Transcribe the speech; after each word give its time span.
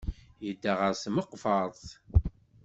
Yedda 0.45 0.73
ɣer 0.79 0.93
tmeqbert. 1.03 1.85